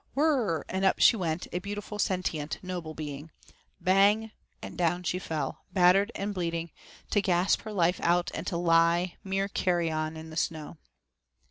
[0.15, 3.29] Whirr, and up she went, a beautiful, sentient, noble being.
[3.79, 6.71] Bang, and down she fell battered and bleeding,
[7.11, 10.79] to gasp her life out and to lie, mere carrion in the snow.